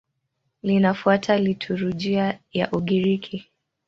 Linafuata 0.63 1.37
liturujia 1.37 2.39
ya 2.53 2.71
Ugiriki. 2.71 3.47